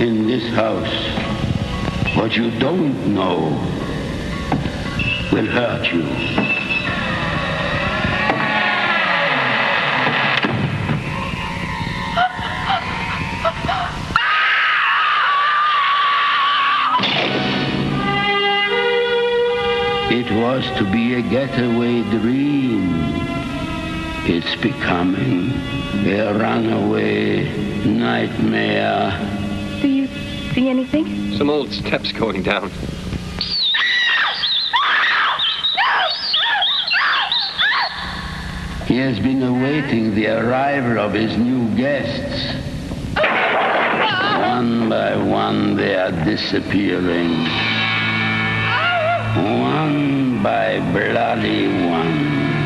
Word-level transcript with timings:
in 0.00 0.26
this 0.26 0.48
house. 0.54 2.16
What 2.16 2.34
you 2.34 2.50
don't 2.58 3.14
know 3.14 3.50
will 5.30 5.46
hurt 5.46 5.92
you. 5.92 6.06
It 20.10 20.30
was 20.42 20.64
to 20.78 20.90
be 20.90 21.14
a 21.14 21.22
getaway 21.22 22.02
dream. 22.04 22.94
It's 24.26 24.56
becoming 24.62 25.52
a 26.06 26.32
runaway 26.32 27.44
nightmare. 27.84 29.39
Do 30.50 30.60
you 30.60 30.66
see 30.66 30.70
anything? 30.70 31.36
Some 31.36 31.48
old 31.48 31.70
steps 31.70 32.10
going 32.10 32.42
down. 32.42 32.70
He 38.86 38.96
has 38.96 39.20
been 39.20 39.44
awaiting 39.44 40.16
the 40.16 40.26
arrival 40.26 40.98
of 40.98 41.12
his 41.12 41.36
new 41.36 41.72
guests. 41.76 42.56
One 43.14 44.88
by 44.88 45.16
one, 45.16 45.76
they 45.76 45.94
are 45.94 46.10
disappearing. 46.24 47.44
One 49.62 50.42
by 50.42 50.80
bloody 50.90 51.68
one. 51.88 52.59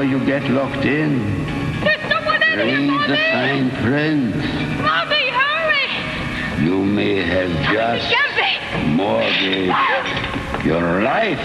Before 0.00 0.18
you 0.18 0.24
get 0.24 0.50
locked 0.50 0.86
in, 0.86 1.44
There's 1.84 2.00
someone 2.10 2.42
in 2.42 2.58
here, 2.58 3.06
the 3.06 3.16
Mommy! 3.16 3.32
fine 3.32 3.70
print. 3.82 4.36
Mommy, 4.80 5.28
hurry! 5.28 6.64
You 6.64 6.84
may 6.84 7.16
have 7.16 7.50
just 7.70 8.08
Get 8.08 8.86
mortgaged 8.86 10.64
your 10.64 11.02
life. 11.02 11.44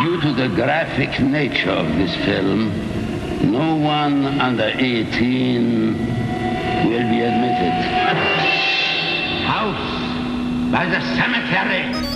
Due 0.00 0.20
to 0.22 0.32
the 0.32 0.48
graphic 0.54 1.20
nature 1.20 1.70
of 1.72 1.86
this 1.96 2.14
film, 2.24 2.72
no 3.52 3.76
one 3.76 4.40
under 4.40 4.72
18 4.78 5.98
will 6.88 7.06
be 7.10 7.20
admitted. 7.20 7.74
House 9.44 10.72
by 10.72 10.86
the 10.86 11.00
cemetery. 11.16 12.15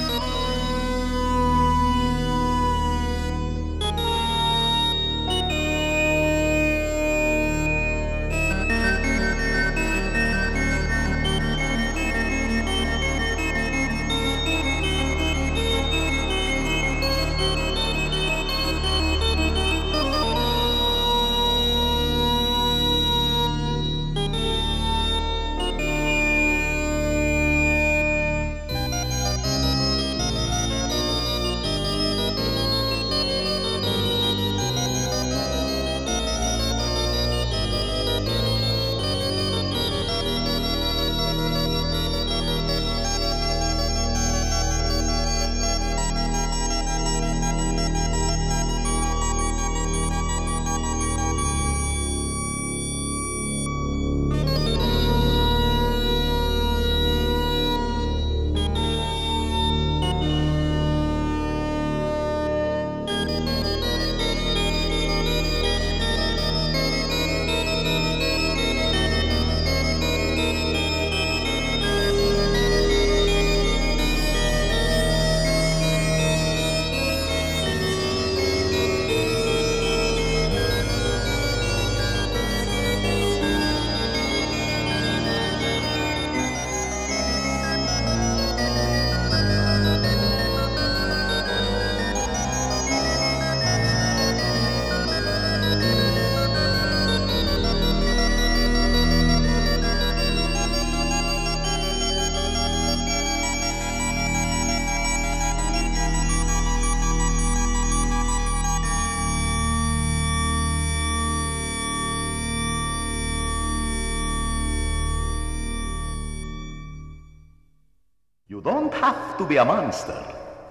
You 118.50 118.60
don't 118.60 118.92
have 118.94 119.38
to 119.38 119.46
be 119.46 119.58
a 119.58 119.64
monster, 119.64 120.24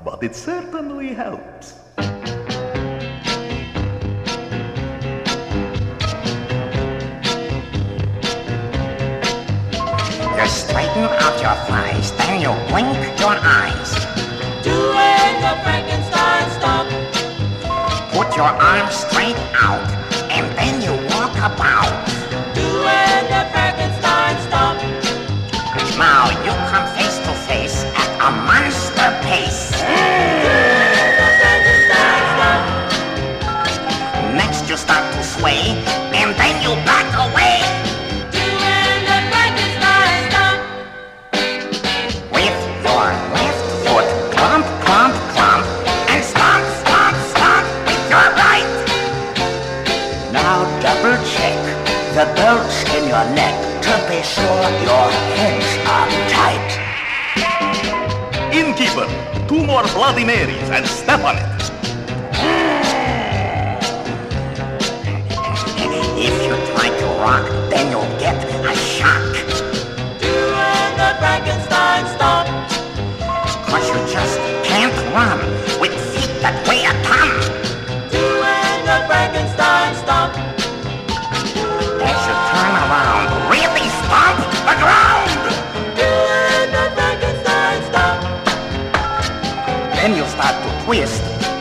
but 0.04 0.22
it 0.22 0.36
certainly 0.36 1.14
helps. 1.14 1.76
You 10.36 10.46
straighten 10.46 11.08
out 11.24 11.40
your 11.40 11.56
thighs, 11.70 12.12
then 12.18 12.42
you 12.42 12.52
blink 12.68 13.00
your 13.18 13.38
eyes. 13.40 13.94
Doing 14.62 15.36
the 15.40 15.56
Frankenstein 15.64 16.50
stomp. 16.60 16.90
Put 18.12 18.36
your 18.36 18.52
arms 18.60 18.94
straight 18.94 19.40
out, 19.56 19.88
and 20.30 20.46
then 20.58 20.82
you 20.82 20.92
walk 21.16 21.32
about. 21.38 21.99
Your 54.84 55.08
heads 55.38 55.70
are 55.96 56.10
tight. 56.30 56.70
Innkeeper, 58.54 59.08
two 59.48 59.64
more 59.66 59.84
Bloody 59.94 60.24
Marys 60.24 60.70
and 60.70 60.86
step 60.86 61.24
on 61.24 61.38
it. 61.38 61.60
If 66.22 66.36
you 66.46 66.56
try 66.74 66.90
to 66.90 67.06
rock, 67.24 67.46
then 67.70 67.92
you'll 67.92 68.20
get 68.20 68.36
a 68.66 68.76
shock. 68.76 69.34
Doing 70.20 70.94
the 71.00 71.16
Frankenstein 71.20 72.06
stomp. 72.16 72.48
Cause 73.68 73.88
you 73.88 74.00
just 74.14 74.38
can't 74.66 74.94
run 75.14 75.69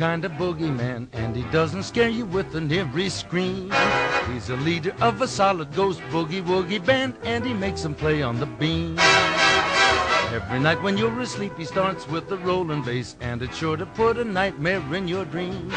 kind 0.00 0.24
of 0.24 0.32
boogeyman, 0.32 1.06
and 1.12 1.36
he 1.36 1.42
doesn't 1.52 1.82
scare 1.82 2.08
you 2.08 2.24
with 2.24 2.54
an 2.54 2.72
eerie 2.72 3.10
scream. 3.10 3.70
He's 4.32 4.48
a 4.48 4.56
leader 4.56 4.94
of 5.02 5.20
a 5.20 5.28
solid 5.28 5.74
ghost 5.74 6.00
boogie 6.10 6.42
woogie 6.42 6.82
band, 6.82 7.16
and 7.22 7.44
he 7.44 7.52
makes 7.52 7.82
them 7.82 7.94
play 7.94 8.22
on 8.22 8.40
the 8.40 8.46
beam. 8.46 8.98
Every 10.32 10.58
night 10.58 10.82
when 10.82 10.96
you're 10.96 11.20
asleep, 11.20 11.52
he 11.58 11.66
starts 11.66 12.08
with 12.08 12.32
a 12.32 12.38
rolling 12.38 12.82
bass, 12.82 13.14
and 13.20 13.42
it's 13.42 13.58
sure 13.58 13.76
to 13.76 13.84
put 13.84 14.16
a 14.16 14.24
nightmare 14.24 14.82
in 14.94 15.06
your 15.06 15.26
dreams. 15.26 15.74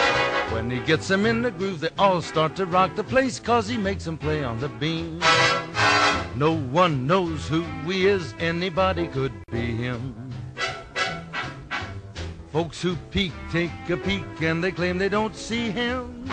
When 0.53 0.71
he 0.71 0.79
gets 0.79 1.09
them 1.09 1.25
in 1.25 1.41
the 1.41 1.51
groove, 1.51 1.81
they 1.81 1.89
all 1.99 2.21
start 2.21 2.55
to 2.55 2.65
rock 2.65 2.95
the 2.95 3.03
place, 3.03 3.41
cause 3.41 3.67
he 3.67 3.75
makes 3.75 4.05
them 4.05 4.17
play 4.17 4.41
on 4.41 4.57
the 4.62 4.69
beam. 4.69 5.19
No 6.38 6.55
one 6.55 7.05
knows 7.05 7.50
who 7.50 7.63
he 7.86 8.07
is, 8.07 8.33
anybody 8.39 9.07
could 9.09 9.33
be 9.51 9.75
him. 9.75 10.23
Folks 12.53 12.83
who 12.83 12.95
peek 13.10 13.33
take 13.51 13.72
a 13.89 13.98
peek 13.98 14.24
and 14.41 14.63
they 14.63 14.72
claim 14.72 15.00
they 15.00 15.10
don't 15.10 15.36
see 15.36 15.72
him. 15.72 16.29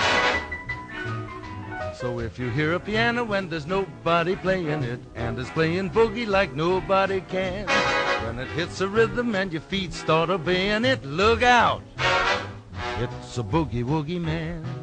So 1.95 2.21
if 2.21 2.39
you 2.39 2.51
hear 2.51 2.75
a 2.75 2.79
piano 2.79 3.33
and 3.33 3.49
there's 3.49 3.67
nobody 3.67 4.37
playing 4.37 4.83
it, 4.83 5.01
and 5.15 5.39
it's 5.39 5.49
playing 5.49 5.89
boogie 5.89 6.27
like 6.27 6.55
nobody 6.55 7.23
can, 7.23 7.67
when 8.27 8.39
it 8.39 8.49
hits 8.49 8.83
a 8.83 8.89
rhythm 8.89 9.35
and 9.35 9.51
your 9.51 9.63
feet 9.63 9.95
start 9.95 10.29
obeying 10.29 10.85
it, 10.85 11.03
look 11.07 11.43
out! 11.43 11.83
It's 12.99 13.39
a 13.39 13.43
boogie 13.43 13.83
woogie 13.83 14.21
man. 14.21 14.80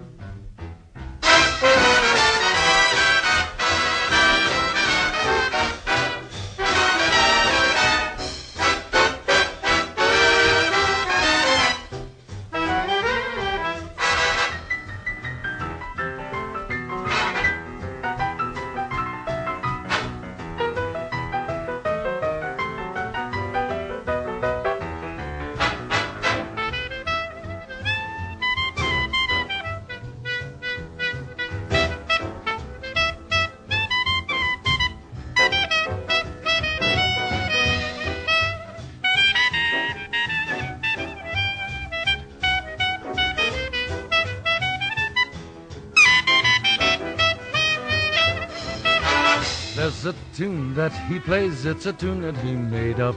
That 50.89 51.11
he 51.11 51.19
plays, 51.19 51.65
it's 51.65 51.85
a 51.85 51.91
tune 51.91 52.21
that 52.21 52.37
he 52.37 52.53
made 52.53 53.01
up. 53.01 53.15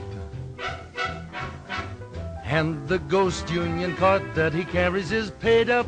And 2.43 2.85
the 2.89 2.99
ghost 2.99 3.49
union 3.49 3.95
card 3.95 4.23
that 4.35 4.53
he 4.53 4.65
carries 4.65 5.13
is 5.13 5.31
paid 5.31 5.69
up. 5.69 5.87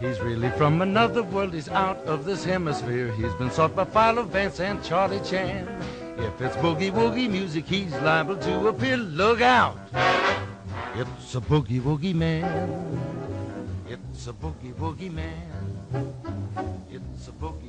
He's 0.00 0.18
really 0.20 0.48
from 0.52 0.80
another 0.80 1.22
world, 1.22 1.52
he's 1.52 1.68
out 1.68 1.98
of 2.06 2.24
this 2.24 2.44
hemisphere. 2.44 3.12
He's 3.12 3.34
been 3.34 3.50
sought 3.50 3.76
by 3.76 3.84
Philo 3.84 4.22
Vance 4.22 4.58
and 4.58 4.82
Charlie 4.82 5.20
Chan. 5.20 5.68
If 6.16 6.40
it's 6.40 6.56
boogie 6.56 6.90
woogie 6.90 7.28
music, 7.28 7.66
he's 7.66 7.92
liable 8.00 8.38
to 8.38 8.68
appear. 8.68 8.96
Look 8.96 9.42
out! 9.42 9.76
It's 10.96 11.34
a 11.34 11.40
boogie 11.42 11.82
woogie 11.82 12.14
man. 12.14 12.48
It's 13.86 14.26
a 14.26 14.32
boogie 14.32 14.72
woogie 14.74 15.12
man. 15.12 15.52
It's 16.90 17.28
a 17.28 17.32
boogie 17.32 17.61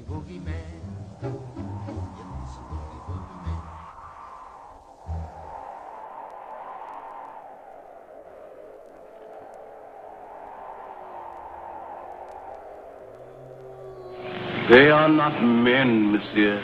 They 14.69 14.89
are 14.89 15.09
not 15.09 15.41
men, 15.43 16.13
monsieur. 16.13 16.63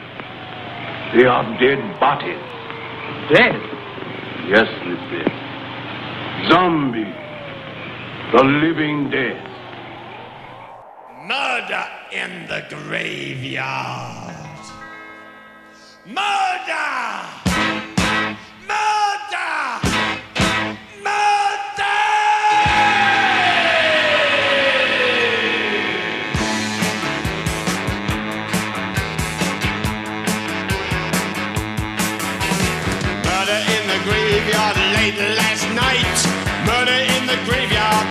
They 1.15 1.25
are 1.25 1.43
dead 1.59 1.99
bodies. 1.99 2.39
Dead? 3.33 3.59
Yes, 4.47 4.69
monsieur. 4.85 5.27
Zombies. 6.49 7.13
The 8.31 8.43
living 8.43 9.09
dead. 9.09 9.43
Murder 11.27 11.85
in 12.13 12.47
the 12.47 12.63
graveyard. 12.69 14.35
Murder! 16.05 17.38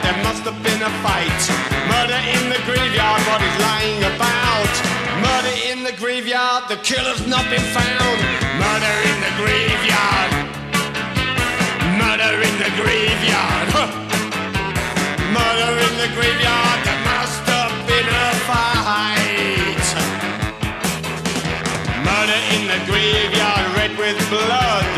There 0.08 0.24
must 0.24 0.42
have 0.48 0.56
been 0.64 0.80
a 0.80 0.92
fight. 1.04 1.42
Murder 1.92 2.20
in 2.32 2.48
the 2.48 2.60
graveyard, 2.64 3.20
is 3.44 3.56
lying 3.60 4.00
about? 4.08 4.74
Murder 5.20 5.54
in 5.68 5.84
the 5.84 5.92
graveyard, 6.00 6.64
the 6.72 6.80
killer's 6.80 7.26
not 7.28 7.44
been 7.52 7.68
found. 7.76 8.18
Murder 8.56 8.94
in 9.04 9.16
the 9.20 9.32
graveyard. 9.36 10.32
Murder 12.00 12.32
in 12.40 12.54
the 12.64 12.72
graveyard. 12.80 13.68
Murder 15.36 15.72
in 15.86 15.94
the 16.00 16.10
graveyard, 16.16 16.78
there 16.88 17.02
must 17.12 17.44
have 17.52 17.76
been 17.84 18.08
a 18.08 18.28
fight. 18.48 19.88
Murder 22.08 22.40
in 22.56 22.62
the 22.72 22.80
graveyard, 22.88 23.64
red 23.76 23.92
with 24.00 24.18
blood. 24.32 24.88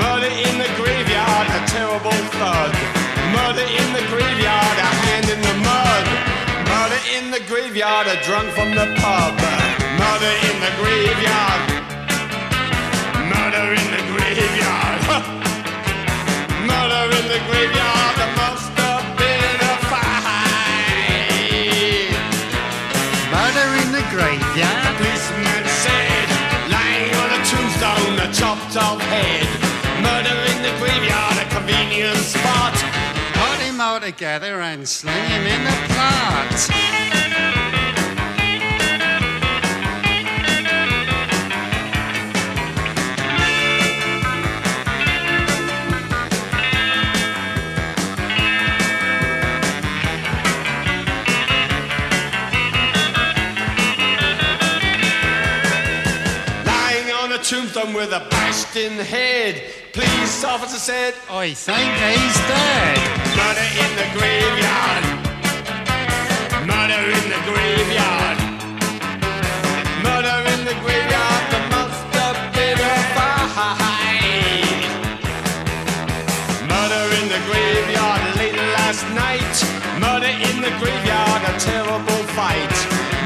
Murder 0.00 0.32
in 0.48 0.54
the 0.56 0.70
graveyard, 0.80 1.48
a 1.52 1.60
terrible 1.68 2.18
thud. 2.40 2.73
Murder 3.54 3.70
in 3.70 3.92
the 3.94 4.02
graveyard, 4.10 4.78
a 4.82 4.90
hand 5.06 5.30
in 5.30 5.38
the 5.38 5.54
mud. 5.62 6.06
Murder 6.66 6.98
in 7.14 7.30
the 7.30 7.38
graveyard, 7.46 8.08
a 8.10 8.18
drunk 8.26 8.50
from 8.50 8.74
the 8.74 8.90
pub. 8.98 9.30
Murder 9.94 10.34
in 10.50 10.58
the 10.58 10.74
graveyard. 10.82 11.62
Murder 13.30 13.78
in 13.78 13.86
the 13.94 14.02
graveyard. 14.10 15.06
Murder 16.66 17.14
in 17.14 17.30
the 17.30 17.38
graveyard, 17.46 18.14
there 18.18 18.34
must 18.42 18.74
have 18.74 19.06
been 19.22 19.58
a 19.70 19.78
fight. 19.86 20.10
Murder 23.30 23.68
in 23.86 23.94
the 23.94 24.02
graveyard. 24.10 24.82
The 24.82 24.98
policeman 24.98 25.62
said, 25.78 26.26
lying 26.74 27.14
on 27.22 27.30
a 27.30 27.40
tombstone, 27.46 28.18
a 28.18 28.26
chopped 28.34 28.74
off 28.82 28.98
head. 29.14 29.46
Murder 30.02 30.42
in 30.50 30.58
the 30.66 30.74
graveyard, 30.82 31.38
a 31.38 31.46
convenient 31.54 32.18
spot. 32.18 33.13
All 33.86 34.00
together 34.00 34.62
and 34.62 34.88
sling 34.88 35.14
him 35.28 35.42
in 35.42 35.62
the 35.62 35.94
plot. 35.94 37.13
Tombstone 57.74 57.94
with 57.94 58.12
a 58.12 58.20
bashed 58.30 58.74
head. 58.74 59.62
Police 59.92 60.44
officer 60.44 60.78
said, 60.78 61.14
I 61.28 61.52
think 61.54 61.90
he's 62.06 62.38
dead. 62.46 62.98
Murder 63.34 63.68
in 63.82 63.90
the 63.98 64.06
graveyard. 64.14 65.04
Murder 66.70 67.02
in 67.18 67.24
the 67.34 67.40
graveyard. 67.50 68.38
Murder 70.06 70.38
in 70.54 70.60
the 70.70 70.76
graveyard. 70.84 71.42
Must 71.74 72.06
have 72.14 72.38
been 72.54 72.78
a 72.78 72.96
fight. 73.16 73.66
Murder 76.70 77.04
in 77.18 77.26
the 77.34 77.40
graveyard 77.48 78.22
late 78.38 78.58
last 78.78 79.04
night. 79.18 79.56
Murder 79.98 80.30
in 80.30 80.56
the 80.62 80.70
graveyard. 80.78 81.42
A 81.50 81.58
terrible 81.58 82.22
fight. 82.38 82.74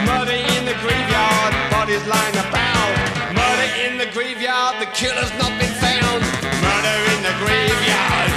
Murder 0.09 0.39
in 0.57 0.65
the 0.65 0.77
graveyard. 0.81 1.53
Bodies 1.71 2.07
lying 2.07 2.39
about. 2.49 2.78
Graveyard. 4.19 4.81
The 4.81 4.87
killer's 4.87 5.31
not 5.39 5.57
been 5.61 5.73
found. 5.79 6.23
Murder 6.67 6.97
in 7.15 7.23
the 7.23 7.35
graveyard. 7.39 8.33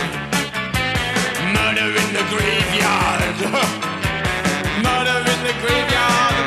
Murder 1.57 1.89
in 2.01 2.13
the 2.13 2.21
graveyard. 2.29 3.21
Murder 4.85 5.17
in 5.33 5.39
the 5.43 5.55
graveyard. 5.59 6.40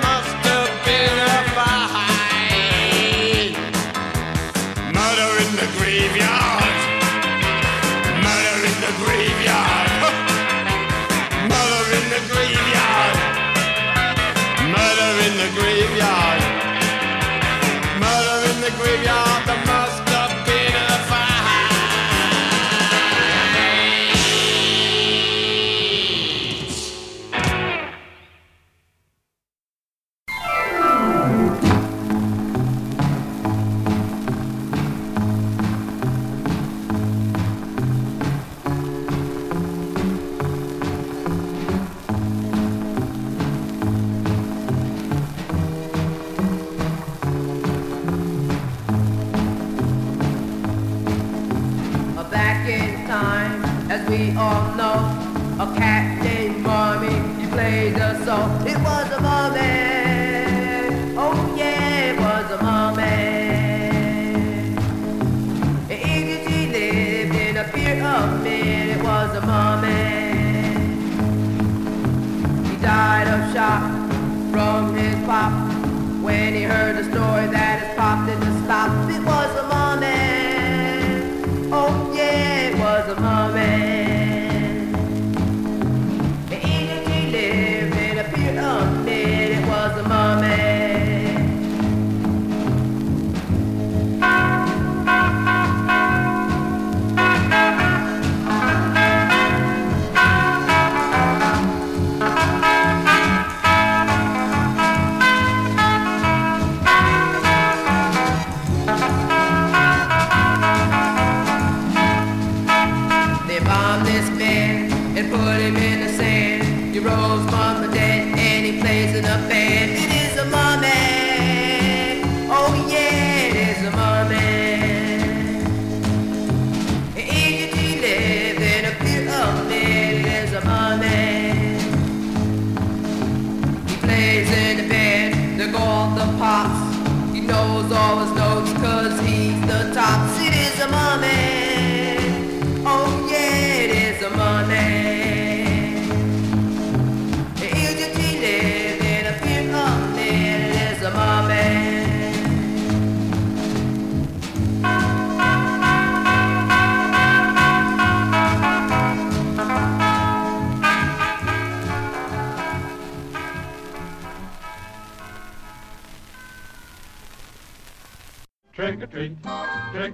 We 54.14 54.30
all 54.37 54.75
know, 54.76 54.97
a 55.59 55.66
cat 55.75 56.23
named 56.23 56.62
Mommy, 56.62 57.16
he 57.40 57.49
played 57.49 57.97
a 57.97 58.25
song. 58.25 58.64
It 58.64 58.78
was 58.78 59.11
a 59.11 59.21
mommy. 59.21 59.59
Oh 61.18 61.54
yeah, 61.56 62.11
it 62.11 62.16
was 62.21 62.47
a 62.56 62.62
mommy. 62.62 63.16
Even 65.90 66.38
she 66.47 66.59
lived 66.76 67.35
in 67.35 67.56
a 67.56 67.64
pyramid. 67.64 68.87
It 68.94 69.02
was 69.02 69.30
a 69.37 69.44
mommy. 69.52 70.04
He 72.68 72.76
died 72.76 73.26
of 73.35 73.52
shock 73.52 73.83
from 74.52 74.94
his 74.94 75.16
pop 75.26 75.52
when 76.23 76.54
he 76.54 76.62
heard 76.62 76.97
the 76.99 77.04
story 77.11 77.47
that 77.49 77.83
his 77.83 77.97
pop 77.99 78.26
didn't 78.26 78.64
stop. 78.64 79.03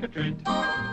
Trick 0.00 0.16
or 0.16 0.22
treat, 0.22 0.44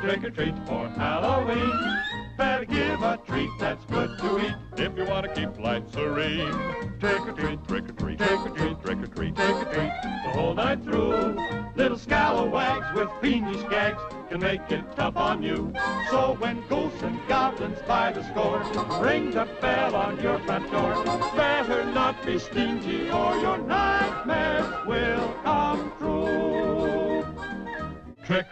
trick 0.01 0.23
or 0.23 0.29
treat 0.31 0.55
for 0.67 0.89
Halloween. 0.89 1.97
Better 2.37 2.65
give 2.65 3.01
a 3.01 3.19
treat 3.25 3.49
that's 3.59 3.83
good 3.85 4.17
to 4.19 4.45
eat 4.45 4.55
if 4.77 4.97
you 4.97 5.05
want 5.05 5.25
to 5.25 5.33
keep 5.33 5.57
life 5.59 5.83
serene. 5.91 6.51
Trick 6.99 7.21
or 7.21 7.31
treat, 7.31 7.67
trick 7.67 7.89
or 7.89 7.93
treat, 7.93 8.17
trick 8.17 8.39
or 8.39 8.49
treat, 8.49 8.81
trick 8.81 8.97
or 8.97 9.07
treat, 9.07 9.35
trick 9.35 9.55
or 9.55 9.73
treat 9.73 9.91
the 10.03 10.31
whole 10.33 10.53
night 10.53 10.83
through. 10.83 11.37
Little 11.75 11.97
scalawags 11.97 12.93
with 12.95 13.09
fiendish 13.21 13.63
gags 13.69 14.01
can 14.29 14.41
make 14.41 14.61
it 14.69 14.83
tough 14.95 15.15
on 15.15 15.41
you. 15.41 15.73
So 16.09 16.35
when 16.39 16.67
ghosts 16.67 17.01
and 17.01 17.19
goblins 17.27 17.79
by 17.87 18.11
the 18.11 18.23
score 18.29 18.59
ring 19.01 19.31
the 19.31 19.47
bell 19.61 19.95
on 19.95 20.21
your 20.21 20.39
front 20.39 20.69
door, 20.71 21.03
better 21.35 21.85
not 21.85 22.25
be 22.25 22.39
stingy 22.39 23.09
or 23.09 23.37
your 23.37 23.57
nightmares 23.59 23.86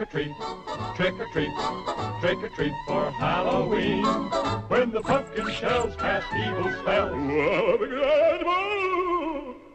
or 0.05 0.11
treat, 0.11 0.35
trick 0.95 1.13
or 1.19 1.27
treat, 1.31 1.51
trick 2.21 2.43
or 2.43 2.49
treat 2.55 2.73
for 2.87 3.11
Halloween. 3.11 4.03
When 4.67 4.91
the 4.91 5.01
pumpkin 5.01 5.49
shells 5.51 5.95
cast 5.95 6.27
evil 6.35 6.71
spells, 6.81 7.15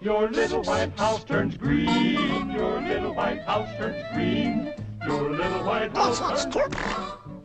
your 0.00 0.30
little 0.30 0.62
white 0.62 0.98
house 0.98 1.24
turns 1.24 1.56
green. 1.56 2.50
Your 2.50 2.80
little 2.80 3.14
white 3.14 3.42
house 3.42 3.68
turns 3.76 4.04
green. 4.14 4.72
Your 5.06 5.30
little 5.30 5.64
white 5.64 5.94
house 5.96 6.46
turns 6.46 6.76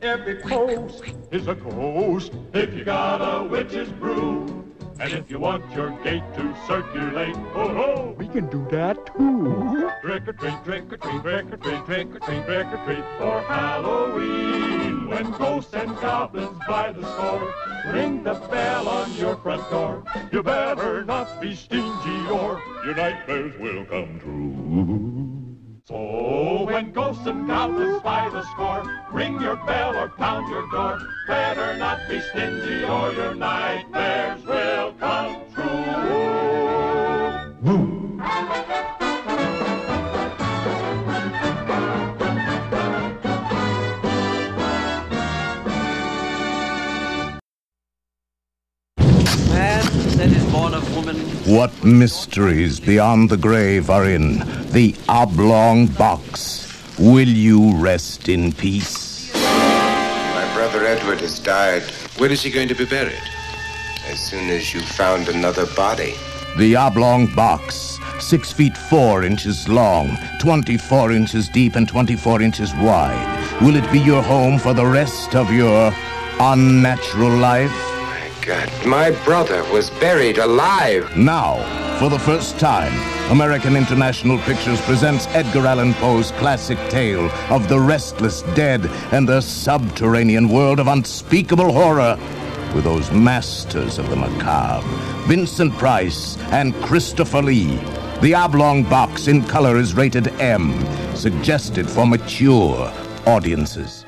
Every 0.02 0.36
post 0.42 1.04
is 1.32 1.48
a 1.48 1.56
ghost 1.56 2.34
if 2.54 2.74
you 2.74 2.84
got 2.84 3.18
a 3.18 3.48
witch's 3.48 3.90
brew. 3.90 4.64
And 4.98 5.12
if 5.12 5.30
you 5.30 5.40
want 5.40 5.70
your 5.76 5.92
gate 6.04 6.24
to 6.36 6.56
circulate, 6.68 7.36
oh 7.54 7.68
ho, 7.68 8.16
we 8.18 8.30
can 8.30 8.48
do 8.50 8.66
that 8.72 8.96
too. 9.18 9.92
Trick 10.02 10.28
or 10.28 10.34
treat, 10.34 10.64
trick 10.64 10.94
or 10.94 10.98
treat, 10.98 11.22
trick 11.22 11.46
or 11.52 11.58
treat, 11.58 11.86
trick 11.86 12.16
or 12.16 12.20
treat, 12.20 12.46
trick 12.46 12.68
or 12.68 12.86
treat 12.86 13.04
for 13.18 13.42
Halloween. 13.42 15.10
When 15.10 15.32
ghosts 15.32 15.74
and 15.74 15.94
goblins 16.00 16.58
by 16.66 16.94
the 16.94 17.04
score 17.14 17.54
ring 17.92 18.24
the 18.24 18.36
bell 18.50 18.88
on 18.88 19.14
your 19.16 19.36
front 19.38 19.70
door, 19.70 20.04
you 20.32 20.42
better 20.42 21.04
not 21.04 21.42
be 21.42 21.56
stingy 21.56 22.30
or 22.30 22.62
your 22.86 22.96
nightmares 22.96 23.60
will 23.60 23.84
come 23.86 24.20
true. 24.22 25.36
So 25.88 26.64
when 26.64 26.94
ghosts 26.94 27.28
and 27.28 27.46
goblins 27.46 28.02
by 28.02 28.30
the 28.30 28.44
score 28.44 28.84
ring 29.12 29.40
your 29.42 29.58
bell 29.58 29.96
or 29.96 30.10
pound 30.10 30.50
your 30.50 30.68
door, 30.72 31.00
better 31.28 31.78
not 31.78 32.00
be 32.10 32.22
stingy 32.22 32.84
or 32.86 33.12
your 33.12 33.36
nightmares 33.36 34.45
What 51.66 51.84
mysteries 51.84 52.80
beyond 52.80 53.32
the 53.32 53.38
grave 53.38 53.90
are 53.90 54.08
in 54.08 54.38
the 54.70 54.94
oblong 55.10 55.88
box? 55.88 56.72
Will 57.00 57.28
you 57.28 57.76
rest 57.78 58.30
in 58.30 58.52
peace? 58.52 59.34
My 59.34 60.48
brother 60.54 60.86
Edward 60.86 61.22
has 61.22 61.40
died. 61.40 61.82
When 62.20 62.30
is 62.30 62.44
he 62.44 62.52
going 62.52 62.68
to 62.68 62.76
be 62.76 62.86
buried? 62.86 63.26
As 64.06 64.20
soon 64.20 64.52
as 64.52 64.76
you 64.76 64.82
found 64.82 65.28
another 65.28 65.66
body. 65.76 66.14
The 66.60 66.76
oblong 66.76 67.34
box, 67.34 67.98
six 68.20 68.54
feet 68.54 68.78
four 68.78 69.24
inches 69.24 69.68
long, 69.68 70.20
24 70.42 71.14
inches 71.14 71.50
deep, 71.50 71.76
and 71.76 71.88
24 71.88 72.44
inches 72.44 72.76
wide. 72.76 73.60
Will 73.64 73.76
it 73.76 73.92
be 73.92 74.00
your 74.00 74.22
home 74.22 74.60
for 74.60 74.76
the 74.76 74.86
rest 74.86 75.34
of 75.34 75.52
your 75.52 75.92
unnatural 76.40 77.36
life? 77.36 77.85
God, 78.46 78.70
my 78.86 79.10
brother 79.24 79.64
was 79.74 79.90
buried 79.90 80.38
alive. 80.38 81.18
Now, 81.18 81.56
for 81.98 82.10
the 82.10 82.20
first 82.20 82.60
time, 82.60 82.94
American 83.32 83.76
International 83.76 84.38
Pictures 84.38 84.80
presents 84.82 85.26
Edgar 85.30 85.66
Allan 85.66 85.96
Poe's 85.96 86.32
classic 86.34 86.78
tale 86.88 87.32
of 87.50 87.68
the 87.68 87.80
restless 87.80 88.44
dead 88.54 88.86
and 89.12 89.28
the 89.28 89.42
subterranean 89.42 90.48
world 90.48 90.80
of 90.80 90.88
unspeakable 90.88 91.74
horror 91.74 92.20
with 92.76 92.84
those 92.84 93.10
masters 93.10 93.98
of 93.98 94.12
the 94.12 94.16
macabre, 94.16 94.88
Vincent 95.28 95.74
Price 95.80 96.38
and 96.52 96.76
Christopher 96.84 97.42
Lee. 97.42 97.80
The 98.22 98.36
oblong 98.36 98.84
box 98.84 99.28
in 99.28 99.44
color 99.46 99.78
is 99.78 99.96
rated 99.96 100.28
M, 100.40 100.86
suggested 101.16 101.90
for 101.90 102.06
mature 102.06 102.94
audiences. 103.26 104.05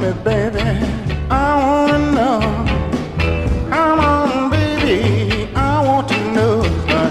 me, 0.00 0.12
baby. 0.24 0.60
I 1.30 1.50
wanna 1.62 1.98
know. 2.16 2.40
Come 3.70 4.00
on, 4.00 4.50
baby. 4.50 5.48
I 5.54 5.84
want 5.86 6.08
to 6.08 6.18
know. 6.32 6.62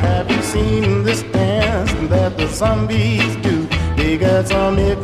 Have 0.08 0.30
you 0.32 0.42
seen 0.42 1.04
this 1.04 1.22
dance 1.24 1.92
that 2.10 2.38
the 2.38 2.48
zombies 2.48 3.36
do? 3.38 3.68
They 3.96 4.18
got 4.18 4.48
zombie 4.48 4.96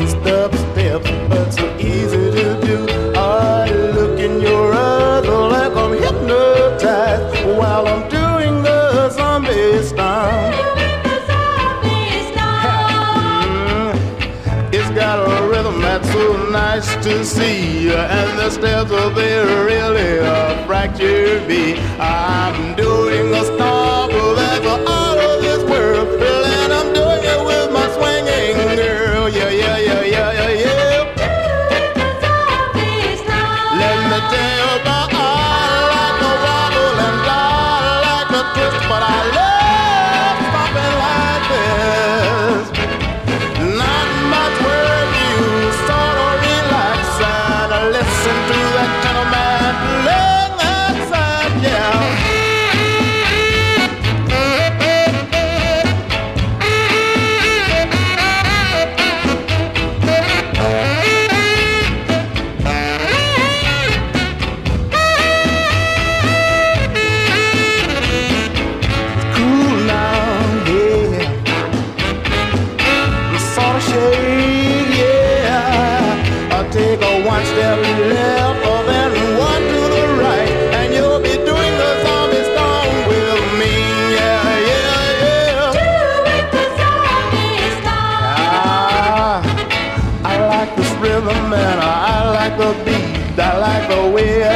the 18.45 18.51
steps 18.51 18.91
of 18.91 18.99
oh, 18.99 19.09
they're 19.09 19.65
really 19.65 20.19
a 20.19 20.63
fractured 20.67 21.47
beat. 21.47 21.79
I'm 21.99 22.75
doing 22.75 23.31
the 23.31 23.43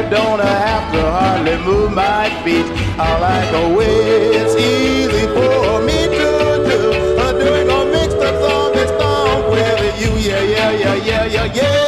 don't 0.02 0.40
have 0.40 0.94
to 0.94 1.02
hardly 1.02 1.58
move 1.66 1.92
my 1.94 2.30
feet. 2.44 2.66
I 2.98 3.20
like 3.20 3.52
a 3.64 3.76
way 3.76 4.32
it's 4.40 4.56
easy 4.56 5.26
for 5.28 5.82
me 5.82 6.08
to 6.18 6.28
do. 6.70 7.20
I'm 7.20 7.38
doing 7.38 7.70
a 7.70 7.86
mixed 7.92 8.18
up 8.18 8.36
song 8.42 8.76
and 8.76 8.90
stomp 8.90 9.52
with 9.52 10.02
you. 10.02 10.12
Yeah, 10.30 10.44
yeah, 10.44 10.72
yeah, 10.72 10.96
yeah, 10.96 11.26
yeah, 11.26 11.54
yeah. 11.54 11.79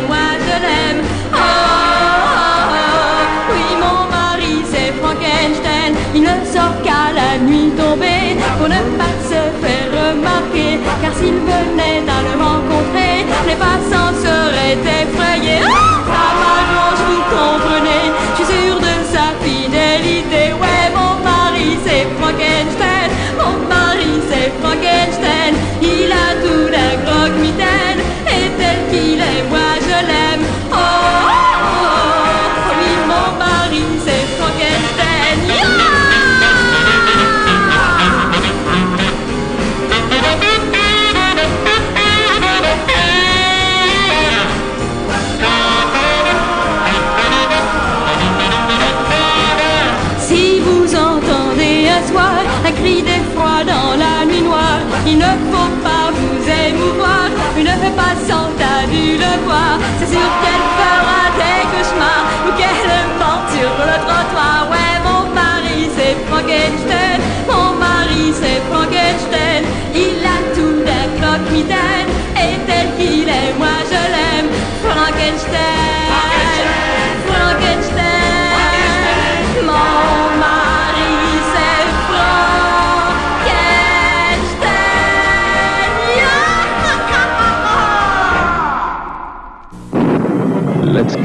moi 0.00 0.26
je 0.46 0.56
l'aime. 0.64 1.02
Oh, 1.32 1.36
oh, 1.36 1.82
oh, 2.76 3.52
oui, 3.52 3.64
mon 3.82 4.00
mari, 4.10 4.64
c'est 4.72 4.92
Frankenstein. 5.00 5.94
Il 6.14 6.22
ne 6.22 6.36
sort 6.52 6.76
qu'à 6.82 7.12
la 7.14 7.38
nuit 7.38 7.70
tombée 7.76 8.36
pour 8.58 8.68
ne 8.68 8.80
pas 8.98 9.16
se 9.30 9.40
faire 9.62 9.88
remarquer. 9.92 10.80
Car 11.02 11.14
s'il 11.14 11.34
venait 11.34 12.02
à 12.16 12.18
le 12.26 12.34
rencontrer, 12.42 13.26
les 13.46 13.56
passants 13.56 14.14
seraient 14.22 14.78
effrayés. 15.02 16.01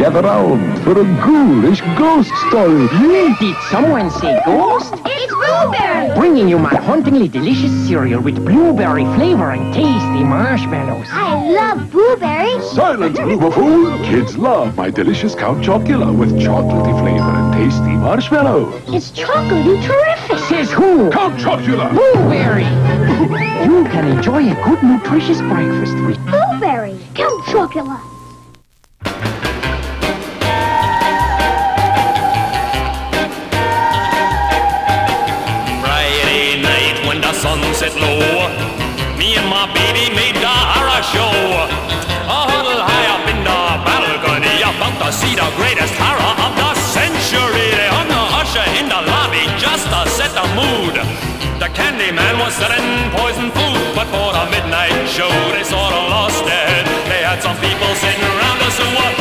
gather 0.09 0.25
round 0.25 0.83
for 0.83 0.91
a 0.91 1.03
ghoulish 1.03 1.81
ghost 1.97 2.31
story. 2.47 2.87
Did 3.41 3.55
someone 3.69 4.09
say 4.09 4.41
ghost? 4.45 4.93
It's 5.05 5.33
Boo 5.33 5.71
Berry! 5.71 6.15
Bringing 6.17 6.47
you 6.47 6.57
my 6.57 6.75
hauntingly 6.75 7.27
delicious 7.27 7.71
cereal 7.85 8.21
with 8.21 8.35
blueberry 8.45 9.03
flavor 9.15 9.51
and 9.51 9.73
tasty 9.73 10.23
marshmallows. 10.23 11.07
I 11.11 11.49
love 11.51 11.91
blueberry. 11.91 12.61
Silence, 12.73 13.19
Blueberfool! 13.19 14.05
Kids 14.05 14.37
love 14.37 14.77
my 14.77 14.89
delicious 14.89 15.35
Count 15.35 15.61
Chocula 15.61 16.17
with 16.17 16.31
chocolatey 16.39 16.97
flavor 17.01 17.33
and 17.39 17.53
tasty 17.55 17.97
marshmallows. 17.97 18.81
It's 18.87 19.11
chocolatey 19.11 19.85
terrific! 19.85 20.37
Says 20.47 20.71
who? 20.71 21.09
Count 21.11 21.37
Chocula! 21.37 21.91
Boo 21.91 22.13
Berry! 22.29 22.63
you 23.65 23.83
can 23.91 24.07
enjoy 24.07 24.49
a 24.49 24.55
good 24.63 24.81
nutritious 24.83 25.41
breakfast 25.41 25.95
with 26.05 26.17
Boo 26.27 26.59
Berry, 26.61 26.97
Count 27.13 27.43
Chocula. 27.47 28.16
The 37.27 37.33
sun 37.33 37.59
set 37.75 37.91
low, 37.99 38.23
me 39.19 39.35
and 39.35 39.47
my 39.51 39.67
baby 39.75 40.07
made 40.15 40.39
the 40.39 40.47
horror 40.47 41.03
show. 41.11 41.35
A 42.23 42.39
little 42.47 42.79
high 42.79 43.07
up 43.11 43.23
in 43.27 43.39
the 43.43 43.59
balcony, 43.83 44.63
about 44.63 44.95
to 45.03 45.11
see 45.11 45.35
the 45.35 45.43
greatest 45.59 45.91
horror 45.99 46.33
of 46.39 46.55
the 46.55 46.71
century. 46.95 47.67
They 47.75 47.91
hung 47.91 48.07
the 48.07 48.23
usher 48.39 48.63
in 48.79 48.87
the 48.87 49.01
lobby 49.11 49.43
just 49.59 49.83
to 49.91 50.07
set 50.07 50.31
the 50.39 50.47
mood. 50.55 50.95
The 51.59 51.67
candy 51.75 52.15
man 52.15 52.39
was 52.39 52.55
selling 52.55 52.87
poison 53.11 53.51
food, 53.51 53.81
but 53.91 54.07
for 54.07 54.31
the 54.31 54.47
midnight 54.47 54.95
show 55.11 55.31
they 55.51 55.67
sort 55.67 55.91
of 55.91 56.07
lost 56.07 56.47
it. 56.47 56.83
They 57.11 57.27
had 57.27 57.43
some 57.43 57.59
people 57.59 57.91
sitting 57.99 58.23
around 58.23 58.59
us 58.63 58.75
who 58.79 58.87
were 58.95 59.16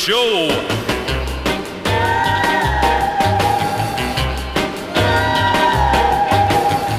show. 0.00 0.48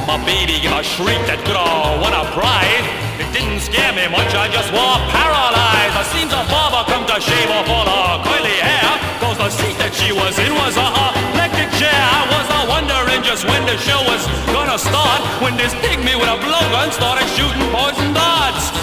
My 0.06 0.22
baby 0.22 0.62
gave 0.62 0.70
a 0.70 0.86
shriek 0.86 1.18
that 1.26 1.42
could 1.42 1.58
have 1.58 1.98
won 1.98 2.14
a 2.14 2.30
prize. 2.38 2.86
It 3.18 3.26
didn't 3.34 3.66
scare 3.66 3.90
me 3.98 4.06
much, 4.06 4.30
I 4.38 4.54
just 4.54 4.70
was 4.70 5.02
paralyzed. 5.10 5.98
It 5.98 6.08
seems 6.14 6.30
a 6.30 6.46
barber 6.46 6.86
come 6.94 7.10
to 7.10 7.18
shave 7.18 7.50
off 7.50 7.66
all 7.74 7.90
her 7.90 8.22
curly 8.22 8.58
hair. 8.62 8.94
Cause 9.18 9.42
the 9.42 9.50
seat 9.50 9.82
that 9.82 9.98
she 9.98 10.14
was 10.14 10.38
in 10.38 10.54
was 10.54 10.78
a 10.78 10.86
electric 11.34 11.74
chair. 11.82 11.90
I 11.90 12.22
was 12.30 12.48
a 12.54 12.60
wondering 12.70 13.26
just 13.26 13.50
when 13.50 13.66
the 13.66 13.82
show 13.82 13.98
was 14.06 14.22
gonna 14.54 14.78
start. 14.78 15.26
When 15.42 15.58
this 15.58 15.74
pygmy 15.82 16.14
with 16.22 16.30
a 16.30 16.38
blowgun 16.38 16.94
started 16.94 17.26
shooting 17.34 17.66
poison 17.74 18.14
darts. 18.14 18.81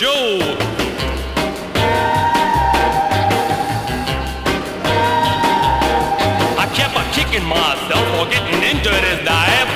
Show. 0.00 0.40
I 6.56 6.64
kept 6.72 6.96
a 6.96 7.04
kicking 7.12 7.44
myself 7.44 8.00
for 8.16 8.24
getting 8.32 8.64
into 8.64 8.88
this 8.88 9.20
dive. 9.28 9.68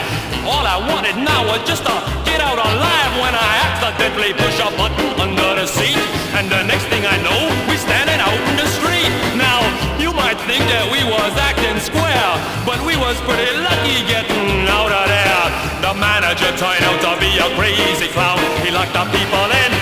All 0.49 0.64
I 0.64 0.81
wanted 0.81 1.20
now 1.20 1.45
was 1.45 1.61
just 1.68 1.85
to 1.85 1.93
get 2.25 2.41
out 2.41 2.57
alive 2.57 3.12
when 3.20 3.37
I 3.37 3.53
accidentally 3.68 4.33
push 4.33 4.57
a 4.64 4.72
button 4.81 5.12
under 5.20 5.61
the 5.61 5.68
seat. 5.68 6.01
And 6.41 6.49
the 6.49 6.64
next 6.64 6.89
thing 6.89 7.05
I 7.05 7.20
know, 7.20 7.41
we 7.68 7.77
standing 7.77 8.16
out 8.16 8.41
in 8.49 8.57
the 8.57 8.68
street. 8.81 9.12
Now, 9.37 9.61
you 10.01 10.16
might 10.16 10.41
think 10.49 10.64
that 10.72 10.89
we 10.89 11.05
was 11.05 11.37
acting 11.37 11.77
square, 11.85 12.33
but 12.64 12.81
we 12.89 12.97
was 12.97 13.20
pretty 13.29 13.53
lucky 13.61 14.01
getting 14.09 14.64
out 14.72 14.89
of 14.89 15.05
there. 15.05 15.45
The 15.85 15.93
manager 16.01 16.49
turned 16.57 16.81
out 16.89 16.97
to 17.05 17.12
be 17.20 17.29
a 17.37 17.49
crazy 17.61 18.09
clown. 18.16 18.41
He 18.64 18.72
locked 18.72 18.97
the 18.97 19.05
people 19.12 19.53
in 19.53 19.74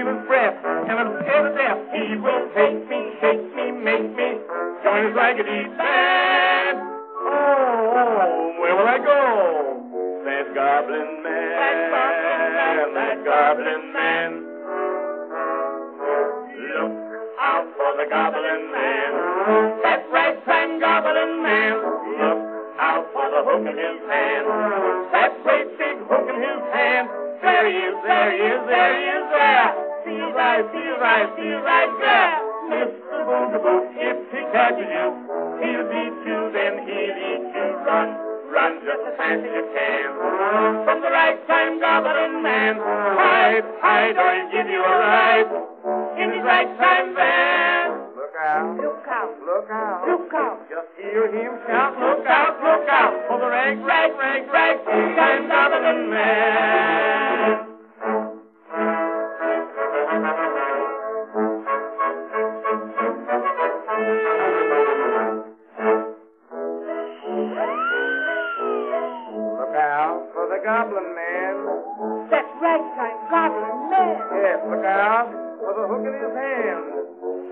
His 0.00 0.26
breath, 0.26 0.56
and 0.64 0.96
I'm 0.98 1.12
scared 1.22 1.44
to 1.44 1.52
death. 1.60 1.78
He 1.92 2.16
will 2.16 2.48
take 2.56 2.88
me, 2.88 3.00
shake 3.20 3.54
me, 3.54 3.70
make 3.84 4.08
me 4.16 4.40
join 4.82 5.04
his 5.06 5.14
raggedy 5.14 5.68
band. 5.76 6.78
Oh, 7.28 8.56
where 8.60 8.74
will 8.76 8.88
I 8.88 8.96
go? 8.96 9.20
That 10.24 10.54
goblin 10.54 11.22
man, 11.22 11.52
that 12.96 13.24
goblin 13.24 13.92
man. 13.92 14.30
Look 16.64 16.92
out 17.38 17.66
for 17.76 17.92
the 18.00 18.06
goblin 18.08 18.72
man. 18.72 19.10
That 19.84 20.00
ragtime 20.10 20.80
goblin 20.80 21.42
man. 21.42 21.76
Look 21.76 22.40
out 22.80 23.04
for 23.12 23.28
the 23.30 23.44
hook 23.44 23.68
in 23.68 23.76
his 23.76 24.00
hand. 24.08 24.46
That 25.12 25.36
great 25.44 25.76
big 25.76 25.98
hook 26.08 26.24
in 26.24 26.40
his 26.40 26.62
hand. 26.72 27.08
There 27.42 27.68
he 27.68 27.76
is, 27.76 27.96
there 28.04 28.32
he 28.32 28.38
is, 28.38 28.60
there 28.66 28.92
he 28.96 29.04
is, 29.04 29.24
there. 29.30 29.39
See 29.39 29.39
his 29.39 29.39
eyes, 30.40 30.64
see 30.72 30.84
his 30.84 31.02
eyes, 31.04 31.28
see 31.36 31.48
his 31.52 31.64
eyes 31.64 31.92
there. 32.00 32.32
Mr. 32.70 33.18
Boogaboo, 33.28 33.92
if 33.92 34.18
he 34.32 34.40
catches 34.54 34.88
you, 34.88 35.06
he'll 35.60 35.86
beat 35.90 36.16
you, 36.24 36.38
then 36.56 36.72
he'll 36.86 37.18
eat 37.28 37.44
you. 37.52 37.68
Run, 37.84 38.08
run 38.48 38.72
just 38.86 39.02
as 39.10 39.14
fast 39.20 39.42
as 39.44 39.52
you 39.52 39.66
can. 39.74 40.06
From 40.86 40.98
the 41.02 41.10
ragtime 41.10 41.80
goblin 41.80 42.42
man. 42.42 42.78
Hide, 42.80 43.66
hide, 43.82 44.16
or 44.16 44.30
he'll 44.32 44.50
give 44.54 44.68
you 44.70 44.80
a 44.80 44.94
ride 45.02 45.50
in 46.22 46.26
his 46.30 46.42
ragtime 46.46 47.14
van. 47.14 47.90
Look 48.16 48.34
out. 48.38 48.76
Look 48.78 49.06
out. 49.10 49.30
Look 49.44 49.70
out. 49.70 50.08
Look 50.08 50.32
out. 50.34 50.58
Just 50.70 50.88
hear 50.96 51.26
him 51.26 51.58
shout, 51.66 51.89
That's 72.30 72.46
ragtime 72.62 73.18
goblin 73.26 73.90
man. 73.90 74.16
Yes, 74.38 74.62
look 74.70 74.86
out 74.86 75.26
for 75.58 75.74
the 75.74 75.84
hook 75.90 76.06
in 76.06 76.14
his 76.14 76.30
hand. 76.30 76.84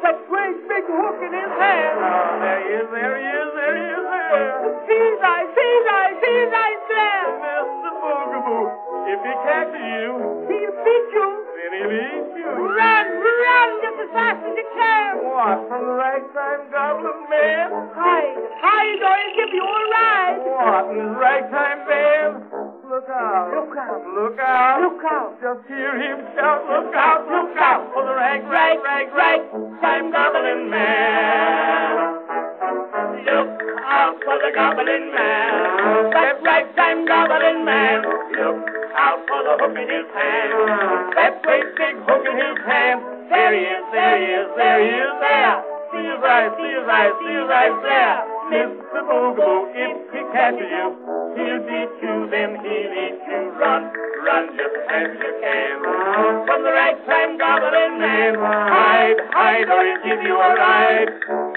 That 0.07 0.16
great 0.31 0.55
big 0.70 0.87
hook 0.87 1.18
in 1.18 1.33
his 1.35 1.53
hand. 1.59 1.99
Oh, 1.99 2.39
there 2.39 2.62
he 2.62 2.68
is, 2.79 2.87
there 2.95 3.14
he 3.18 3.26
is, 3.26 3.49
there 3.59 3.74
he 3.74 3.87
is, 3.91 4.07
there. 4.07 4.39
Eyes, 4.39 4.79
see 4.87 5.03
his 5.03 5.87
eyes, 5.91 6.14
see 6.22 6.35
his 6.47 6.53
there. 6.55 7.26
Mr. 7.43 7.91
Boogaboo, 7.99 8.70
if 9.11 9.18
he 9.18 9.33
catches 9.43 9.83
you. 9.83 10.58
Goblin 34.59 35.15
man. 35.15 36.11
That 36.11 36.43
ragtime 36.43 37.07
goblin 37.07 37.63
man. 37.63 38.03
Look 38.03 38.59
out 38.99 39.23
for 39.31 39.41
the 39.47 39.55
hook 39.55 39.77
in 39.79 39.87
his 39.87 40.09
hand. 40.11 40.51
That 41.15 41.39
great 41.47 41.69
big 41.79 41.95
hook 42.03 42.27
in 42.27 42.35
his 42.35 42.59
hand. 42.67 42.99
There 43.31 43.55
he 43.55 43.63
is, 43.63 43.85
there 43.95 44.19
he 44.19 44.29
is, 44.35 44.51
there 44.59 44.81
he 44.83 44.91
is, 44.99 45.15
there. 45.23 45.57
See 45.95 46.05
his 46.11 46.23
eyes, 46.27 46.51
see 46.59 46.73
his 46.75 46.89
eyes, 46.91 47.15
see 47.23 47.35
his 47.39 47.51
eyes 47.55 47.77
there. 47.87 48.17
Mr. 48.51 49.01
Boogaboo, 49.07 49.71
if 49.79 49.97
he 50.11 50.23
catches 50.35 50.71
you, 50.75 50.87
he'll 51.39 51.63
beat 51.63 51.93
you, 52.03 52.17
then 52.35 52.59
he'll 52.59 52.95
eat 52.99 53.19
you. 53.31 53.41
Run, 53.63 53.83
run 54.27 54.45
just 54.59 54.75
as 54.91 55.09
you 55.23 55.33
can. 55.39 55.75
From 56.51 56.61
the 56.67 56.73
ragtime 56.75 57.39
goblin 57.39 57.93
man. 58.03 58.35
Hide, 58.43 59.21
hide, 59.31 59.69
or 59.71 59.81
he'll 59.87 60.03
give 60.03 60.23
you 60.27 60.35
a 60.35 60.51
ride 60.59 61.13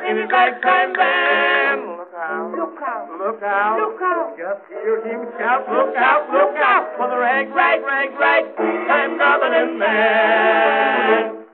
in 0.06 0.22
his 0.22 0.30
ragtime 0.30 0.94
van. 0.94 2.01
Look 2.22 2.30
out. 2.30 2.52
Look 2.52 2.78
out. 2.84 3.10
Look 3.18 3.42
out. 3.42 3.80
Look 3.80 4.00
out. 4.00 4.38
Just 4.38 4.62
hear 4.70 5.04
him 5.04 5.26
shout, 5.40 5.68
look 5.68 5.96
out, 5.96 6.30
look 6.30 6.56
out 6.56 6.96
for 6.96 7.10
the 7.10 7.18
rag, 7.18 7.50
rag, 7.50 7.82
rag, 7.82 8.12
rag, 8.20 8.56
time 8.58 9.18
goblin 9.18 9.80
man. 9.80 11.46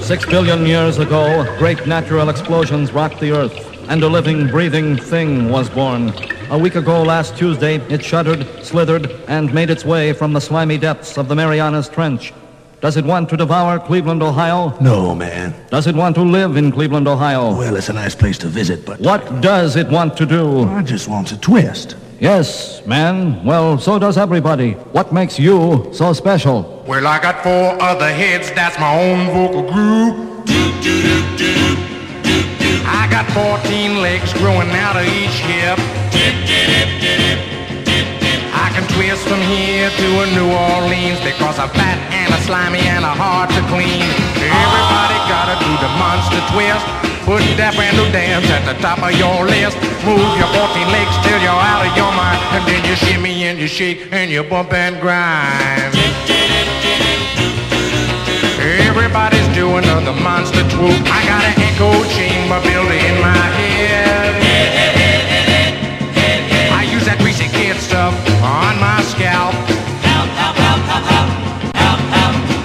Six 0.00 0.26
billion 0.26 0.64
years 0.64 0.98
ago, 0.98 1.44
great 1.58 1.88
natural 1.88 2.28
explosions 2.28 2.92
rocked 2.92 3.18
the 3.18 3.32
Earth, 3.32 3.88
and 3.88 4.00
a 4.04 4.08
living, 4.08 4.46
breathing 4.46 4.96
thing 4.96 5.48
was 5.48 5.68
born. 5.68 6.12
A 6.50 6.58
week 6.58 6.76
ago 6.76 7.02
last 7.02 7.36
Tuesday, 7.36 7.78
it 7.88 8.04
shuddered, 8.04 8.46
slithered, 8.62 9.10
and 9.26 9.52
made 9.52 9.70
its 9.70 9.84
way 9.84 10.12
from 10.12 10.34
the 10.34 10.40
slimy 10.40 10.78
depths 10.78 11.18
of 11.18 11.26
the 11.26 11.34
Marianas 11.34 11.88
Trench. 11.88 12.32
Does 12.80 12.96
it 12.96 13.04
want 13.04 13.28
to 13.28 13.36
devour 13.36 13.78
Cleveland, 13.78 14.22
Ohio? 14.22 14.74
No, 14.80 15.14
man. 15.14 15.54
Does 15.68 15.86
it 15.86 15.94
want 15.94 16.14
to 16.14 16.22
live 16.22 16.56
in 16.56 16.72
Cleveland, 16.72 17.06
Ohio? 17.06 17.54
Well, 17.54 17.76
it's 17.76 17.90
a 17.90 17.92
nice 17.92 18.14
place 18.14 18.38
to 18.38 18.46
visit, 18.46 18.86
but 18.86 18.98
What 19.00 19.22
uh, 19.26 19.40
does 19.40 19.76
it 19.76 19.86
want 19.88 20.16
to 20.16 20.24
do? 20.24 20.64
I 20.64 20.82
just 20.82 21.06
wants 21.06 21.30
a 21.32 21.36
twist. 21.36 21.96
Yes, 22.20 22.80
man. 22.86 23.44
Well, 23.44 23.76
so 23.78 23.98
does 23.98 24.16
everybody. 24.16 24.72
What 24.92 25.12
makes 25.12 25.38
you 25.38 25.90
so 25.92 26.14
special? 26.14 26.82
Well, 26.88 27.06
I 27.06 27.20
got 27.20 27.42
four 27.42 27.76
other 27.82 28.10
heads, 28.10 28.50
that's 28.52 28.78
my 28.78 28.98
own 28.98 29.26
vocal 29.26 29.62
group. 29.70 30.46
I 32.86 33.06
got 33.10 33.26
14 33.62 34.00
legs 34.00 34.32
growing 34.32 34.70
out 34.70 34.96
of 34.96 35.04
each 35.04 35.38
hip. 35.44 35.78
Twist 38.94 39.28
from 39.28 39.40
here 39.42 39.90
to 39.90 40.08
a 40.22 40.26
New 40.34 40.50
Orleans 40.50 41.20
because 41.20 41.58
I'm 41.58 41.70
fat 41.76 41.98
and 42.10 42.32
a 42.34 42.40
slimy 42.42 42.82
and 42.90 43.04
a 43.04 43.14
hard 43.14 43.50
to 43.54 43.62
clean. 43.70 44.02
Everybody 44.40 45.18
gotta 45.30 45.56
do 45.62 45.70
the 45.78 45.90
monster 46.00 46.42
twist. 46.50 46.82
Put 47.22 47.44
that 47.60 47.76
brand 47.76 47.94
new 47.94 48.08
dance 48.10 48.48
at 48.50 48.66
the 48.66 48.74
top 48.82 48.98
of 49.04 49.14
your 49.14 49.46
list. 49.46 49.78
Move 50.02 50.24
your 50.40 50.50
14 50.50 50.90
legs 50.90 51.14
till 51.22 51.38
you're 51.38 51.62
out 51.70 51.86
of 51.86 51.92
your 51.94 52.10
mind. 52.16 52.40
And 52.56 52.62
then 52.66 52.82
you 52.82 52.96
shimmy 52.96 53.44
and 53.46 53.58
you 53.58 53.68
shake 53.68 54.10
and 54.10 54.30
you 54.30 54.42
bump 54.42 54.72
and 54.72 54.98
grind. 54.98 55.94
Everybody's 58.58 59.46
doing 59.54 59.86
the 59.86 60.16
monster 60.18 60.66
swoop. 60.70 60.98
I 61.06 61.20
got 61.30 61.42
an 61.46 61.54
echo 61.62 61.90
chamber 62.16 62.58
built 62.66 62.90
in 62.90 63.14
my 63.22 63.44
head. 63.54 64.34
I 66.74 66.82
use 66.90 67.04
that 67.06 67.18
greasy 67.18 67.46
kid 67.54 67.76
stuff 67.76 68.29
on 69.10 69.18
my 69.18 69.18
scalp. 69.18 69.54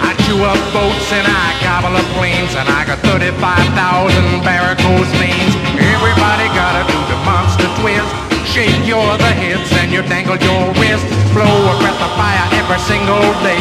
I 0.02 0.14
chew 0.26 0.44
up 0.44 0.60
boats 0.74 1.12
and 1.12 1.26
I 1.26 1.56
gobble 1.64 1.96
up 1.98 2.06
planes 2.18 2.56
and 2.56 2.68
I 2.70 2.86
got 2.86 3.00
35,000 3.00 4.44
varicose 4.44 5.12
veins. 5.18 5.56
Everybody 5.78 6.48
gotta 6.54 6.84
do 6.92 7.00
the 7.10 7.18
monster 7.26 7.70
twist. 7.82 8.10
Shake 8.46 8.88
your 8.88 9.02
other 9.02 9.34
hips 9.34 9.72
and 9.74 9.92
you 9.92 10.02
dangle 10.04 10.38
your 10.38 10.74
wrist. 10.80 11.06
Blow 11.34 11.46
a 11.46 11.76
breath 11.80 12.02
of 12.02 12.12
fire 12.16 12.48
every 12.54 12.80
single 12.80 13.26
day. 13.44 13.60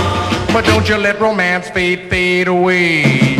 But 0.52 0.64
don't 0.64 0.88
you 0.88 0.96
let 0.96 1.20
romance 1.20 1.68
fade, 1.68 2.08
fade 2.10 2.48
away. 2.48 3.36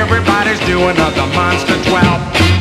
Everybody's 0.00 0.60
doing 0.66 0.96
the 0.96 1.26
monster 1.34 1.76
12. 1.90 2.57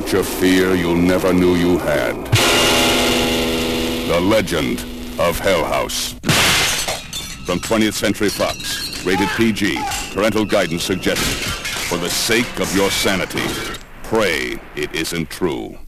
touch 0.00 0.14
of 0.14 0.26
fear 0.26 0.74
you 0.74 0.96
never 0.96 1.34
knew 1.34 1.54
you 1.54 1.76
had. 1.76 2.14
The 4.08 4.18
Legend 4.22 4.80
of 5.20 5.38
Hell 5.38 5.66
House. 5.66 6.14
From 7.44 7.58
20th 7.58 7.92
Century 7.92 8.30
Fox, 8.30 9.04
rated 9.04 9.28
PG, 9.36 9.78
parental 10.14 10.46
guidance 10.46 10.82
suggested. 10.82 11.44
For 11.90 11.98
the 11.98 12.08
sake 12.08 12.58
of 12.58 12.74
your 12.74 12.90
sanity, 12.90 13.44
pray 14.02 14.58
it 14.76 14.94
isn't 14.94 15.28
true. 15.28 15.78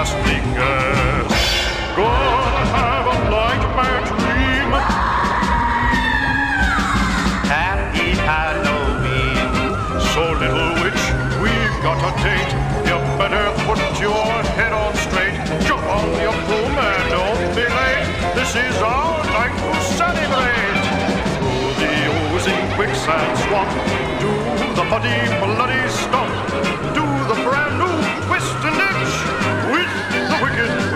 ghastly 0.00 0.40
curse. 0.56 1.44
God, 1.94 2.66
have 2.72 3.06
a 3.12 3.18
nightmare 3.28 4.00
dream. 4.08 4.70
Happy 7.44 8.10
Halloween. 8.24 9.52
So, 10.12 10.22
little 10.40 10.72
witch, 10.80 11.04
we've 11.42 11.76
got 11.84 12.00
a 12.00 12.12
date. 12.24 12.52
You 12.88 12.96
better 13.20 13.44
put 13.68 13.80
your 14.00 14.24
head 14.56 14.72
on 14.72 14.94
straight. 15.04 15.36
Jump 15.68 15.84
on 15.84 16.08
your 16.24 16.38
broom 16.48 16.76
and 16.80 17.04
don't 17.12 17.54
be 17.54 17.66
late. 17.68 18.08
This 18.34 18.56
is 18.56 18.76
our 18.80 19.22
night 19.36 19.52
to 19.52 19.70
celebrate. 20.00 20.80
Through 21.36 21.72
the 21.82 21.94
oozing 22.32 22.64
quicksand 22.76 23.36
swamp, 23.44 23.70
do 24.22 24.32
the 24.76 24.84
muddy, 24.88 25.18
bloody 25.44 25.88
stomp. 25.90 26.39
excuses. 30.60 30.89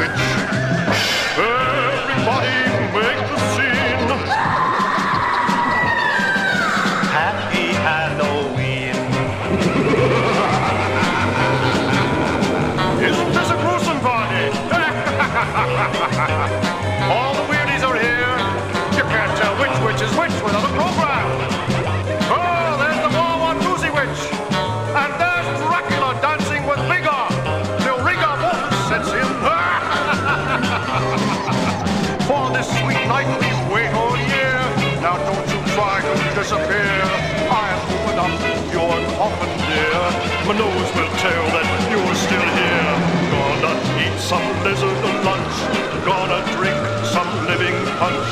My 40.46 40.52
nose 40.52 40.90
will 40.94 41.08
tell 41.24 41.44
that 41.56 41.66
you're 41.88 42.14
still 42.14 42.48
here. 42.60 42.94
Gonna 43.32 43.72
eat 44.04 44.20
some 44.20 44.44
lizard 44.62 44.92
of 44.92 45.24
lunch. 45.24 45.56
Gonna 46.04 46.44
drink 46.52 46.76
some 47.14 47.46
living 47.46 47.74
punch. 47.96 48.28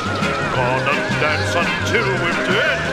Gonna 0.53 0.93
dance 1.25 1.55
until 1.57 2.05
we're 2.23 2.47
dead. 2.53 2.92